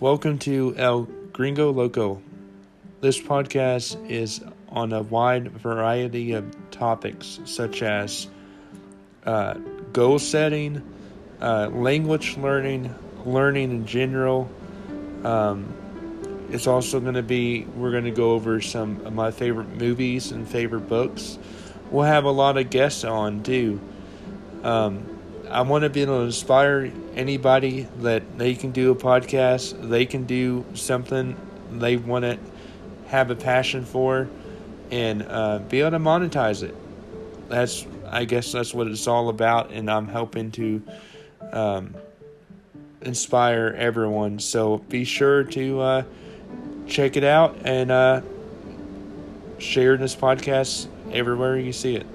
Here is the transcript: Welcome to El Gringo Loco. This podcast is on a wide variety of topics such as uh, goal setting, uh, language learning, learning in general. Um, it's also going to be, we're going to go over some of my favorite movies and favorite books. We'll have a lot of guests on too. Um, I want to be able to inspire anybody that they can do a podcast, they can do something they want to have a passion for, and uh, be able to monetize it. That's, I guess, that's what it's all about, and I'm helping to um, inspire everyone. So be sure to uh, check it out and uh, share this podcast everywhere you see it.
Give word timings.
Welcome 0.00 0.38
to 0.40 0.76
El 0.76 1.08
Gringo 1.32 1.72
Loco. 1.72 2.22
This 3.00 3.20
podcast 3.20 4.08
is 4.08 4.40
on 4.68 4.92
a 4.92 5.02
wide 5.02 5.50
variety 5.50 6.34
of 6.34 6.54
topics 6.70 7.40
such 7.46 7.82
as 7.82 8.28
uh, 9.26 9.54
goal 9.92 10.20
setting, 10.20 10.88
uh, 11.40 11.70
language 11.72 12.36
learning, 12.36 12.94
learning 13.24 13.72
in 13.72 13.86
general. 13.86 14.48
Um, 15.24 16.46
it's 16.52 16.68
also 16.68 17.00
going 17.00 17.14
to 17.14 17.24
be, 17.24 17.64
we're 17.64 17.90
going 17.90 18.04
to 18.04 18.12
go 18.12 18.34
over 18.34 18.60
some 18.60 19.04
of 19.04 19.12
my 19.12 19.32
favorite 19.32 19.70
movies 19.78 20.30
and 20.30 20.46
favorite 20.46 20.88
books. 20.88 21.40
We'll 21.90 22.04
have 22.04 22.22
a 22.22 22.30
lot 22.30 22.56
of 22.56 22.70
guests 22.70 23.02
on 23.02 23.42
too. 23.42 23.80
Um, 24.62 25.17
I 25.50 25.62
want 25.62 25.84
to 25.84 25.90
be 25.90 26.02
able 26.02 26.18
to 26.18 26.24
inspire 26.24 26.92
anybody 27.14 27.88
that 28.00 28.38
they 28.38 28.54
can 28.54 28.70
do 28.70 28.90
a 28.90 28.94
podcast, 28.94 29.88
they 29.88 30.06
can 30.06 30.24
do 30.24 30.64
something 30.74 31.36
they 31.72 31.96
want 31.96 32.24
to 32.24 32.38
have 33.08 33.30
a 33.30 33.36
passion 33.36 33.84
for, 33.84 34.28
and 34.90 35.22
uh, 35.22 35.58
be 35.58 35.80
able 35.80 35.92
to 35.92 35.98
monetize 35.98 36.62
it. 36.62 36.74
That's, 37.48 37.86
I 38.06 38.24
guess, 38.24 38.52
that's 38.52 38.74
what 38.74 38.86
it's 38.88 39.06
all 39.06 39.28
about, 39.28 39.70
and 39.70 39.90
I'm 39.90 40.08
helping 40.08 40.50
to 40.52 40.82
um, 41.52 41.94
inspire 43.00 43.74
everyone. 43.76 44.38
So 44.38 44.78
be 44.78 45.04
sure 45.04 45.44
to 45.44 45.80
uh, 45.80 46.02
check 46.86 47.16
it 47.16 47.24
out 47.24 47.56
and 47.64 47.90
uh, 47.90 48.20
share 49.58 49.96
this 49.96 50.14
podcast 50.14 50.88
everywhere 51.12 51.58
you 51.58 51.72
see 51.72 51.96
it. 51.96 52.06